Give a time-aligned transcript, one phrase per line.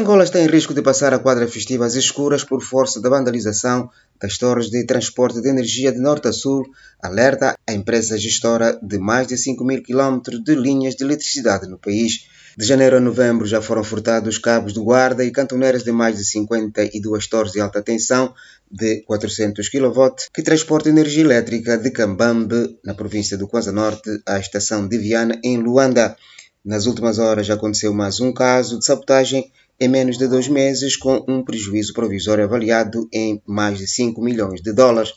[0.00, 3.90] Angola está em risco de passar a quadra festiva às escuras por força da vandalização
[4.18, 6.64] das torres de transporte de energia de norte a sul,
[7.02, 11.76] alerta a empresa gestora de mais de 5 mil quilómetros de linhas de eletricidade no
[11.76, 12.24] país.
[12.56, 16.24] De janeiro a novembro já foram furtados cabos de guarda e cantoneiras de mais de
[16.24, 18.32] 52 torres de alta tensão
[18.72, 24.38] de 400 kV que transportam energia elétrica de Cambambe, na província do Kwanza Norte, à
[24.38, 26.16] estação de Viana, em Luanda.
[26.64, 30.94] Nas últimas horas já aconteceu mais um caso de sabotagem em menos de dois meses,
[30.94, 35.14] com um prejuízo provisório avaliado em mais de 5 milhões de dólares.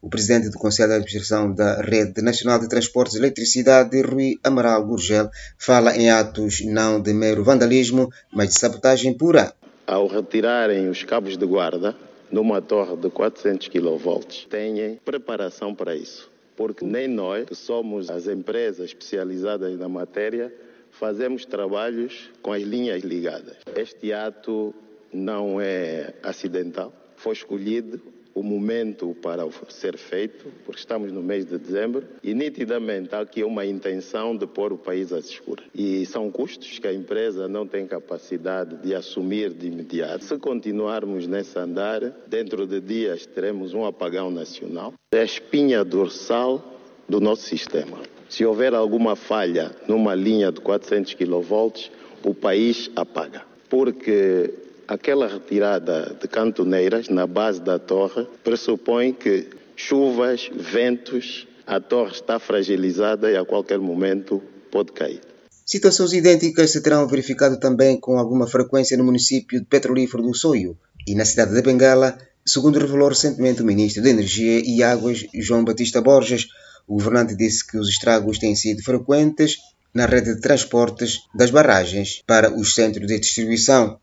[0.00, 4.86] O presidente do Conselho de Administração da Rede Nacional de Transportes e Eletricidade, Rui Amaral
[4.86, 9.52] Gurgel, fala em atos não de mero vandalismo, mas de sabotagem pura.
[9.86, 11.96] Ao retirarem os cabos de guarda
[12.30, 16.30] numa torre de 400 kV, têm preparação para isso.
[16.56, 20.52] Porque nem nós, que somos as empresas especializadas na matéria,
[20.98, 23.56] fazemos trabalhos com as linhas ligadas.
[23.76, 24.74] Este ato
[25.12, 28.00] não é acidental, foi escolhido
[28.34, 33.44] o momento para ser feito, porque estamos no mês de dezembro, e nitidamente há aqui
[33.44, 35.64] uma intenção de pôr o país às escuras.
[35.72, 40.24] E são custos que a empresa não tem capacidade de assumir de imediato.
[40.24, 44.92] Se continuarmos nesse andar, dentro de dias teremos um apagão nacional.
[45.12, 47.98] É a espinha dorsal do nosso sistema.
[48.28, 51.90] Se houver alguma falha numa linha de 400 kV,
[52.24, 53.42] o país apaga.
[53.68, 54.52] Porque
[54.86, 62.38] aquela retirada de cantoneiras na base da torre pressupõe que chuvas, ventos, a torre está
[62.38, 65.20] fragilizada e a qualquer momento pode cair.
[65.66, 70.76] Situações idênticas se terão verificado também com alguma frequência no município de Petrolífero do Soio
[71.06, 75.64] e na cidade de Bengala, segundo revelou recentemente o ministro de Energia e Águas, João
[75.64, 76.48] Batista Borges,
[76.86, 79.56] o governante disse que os estragos têm sido frequentes
[79.92, 83.98] na rede de transportes das barragens para os centros de distribuição.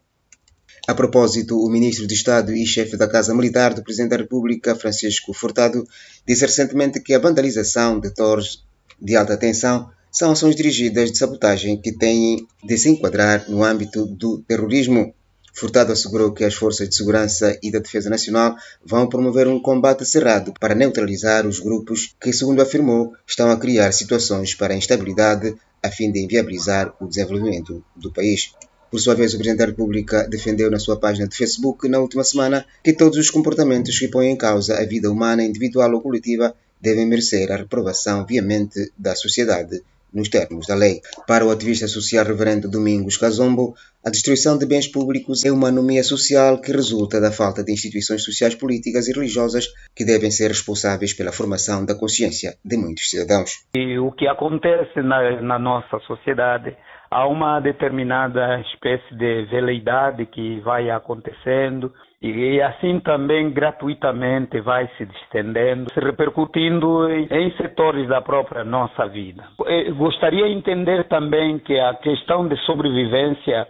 [0.87, 4.75] A propósito, o ministro de Estado e chefe da Casa Militar do Presidente da República,
[4.75, 5.87] Francisco Furtado,
[6.27, 8.63] disse recentemente que a vandalização de torres
[8.99, 14.05] de alta tensão são ações dirigidas de sabotagem que têm de se enquadrar no âmbito
[14.05, 15.13] do terrorismo.
[15.53, 20.05] Furtado assegurou que as forças de segurança e da defesa nacional vão promover um combate
[20.05, 25.55] cerrado para neutralizar os grupos que, segundo afirmou, estão a criar situações para a instabilidade
[25.83, 28.53] a fim de inviabilizar o desenvolvimento do país.
[28.89, 32.23] Por sua vez, o Presidente da República defendeu na sua página de Facebook na última
[32.23, 36.55] semana que todos os comportamentos que põem em causa a vida humana individual ou coletiva
[36.79, 39.81] devem merecer a reprovação veemente da sociedade
[40.13, 41.01] nos termos da lei.
[41.27, 43.73] Para o ativista social reverendo Domingos Casombo,
[44.05, 48.23] a destruição de bens públicos é uma anomia social que resulta da falta de instituições
[48.23, 53.51] sociais, políticas e religiosas que devem ser responsáveis pela formação da consciência de muitos cidadãos.
[53.75, 56.75] E o que acontece na, na nossa sociedade
[57.11, 61.91] há uma determinada espécie de veleidade que vai acontecendo
[62.21, 69.07] e assim também gratuitamente vai se estendendo, se repercutindo em, em, setores da própria nossa
[69.07, 69.43] vida.
[69.65, 73.67] Eu gostaria de entender também que a questão de sobrevivência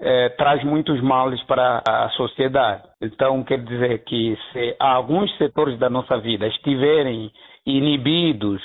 [0.00, 2.82] eh, traz muitos males para a sociedade.
[3.02, 7.30] Então, quer dizer que se alguns setores da nossa vida estiverem
[7.66, 8.62] inibidos,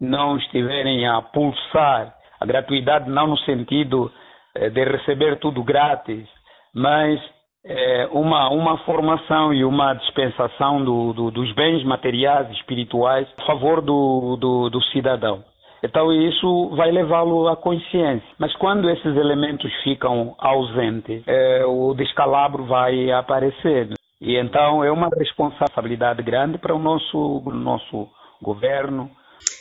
[0.00, 4.10] não estiverem a pulsar, a gratuidade não no sentido
[4.54, 6.26] eh, de receber tudo grátis,
[6.74, 7.20] mas
[7.66, 13.42] é, uma, uma formação e uma dispensação do, do, dos bens materiais e espirituais a
[13.44, 15.42] favor do, do, do cidadão.
[15.82, 18.26] Então isso vai levá-lo à consciência.
[18.38, 23.90] Mas quando esses elementos ficam ausentes, é, o descalabro vai aparecer.
[24.20, 28.08] E então é uma responsabilidade grande para o nosso, nosso
[28.40, 29.10] governo,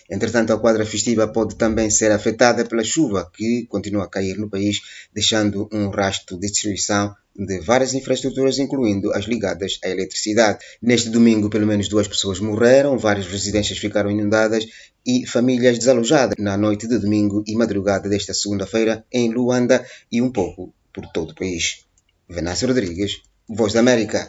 [0.10, 4.50] Entretanto, a quadra festiva pode também ser afetada pela chuva que continua a cair no
[4.50, 4.82] país,
[5.14, 10.60] deixando um rastro de destruição de várias infraestruturas, incluindo as ligadas à eletricidade.
[10.82, 14.66] Neste domingo, pelo menos duas pessoas morreram, várias residências ficaram inundadas
[15.06, 20.32] e famílias desalojadas na noite de domingo e madrugada desta segunda-feira em Luanda e um
[20.32, 21.86] pouco por todo o país.
[22.30, 24.24] Venâncio Rodrigues, Voz da América.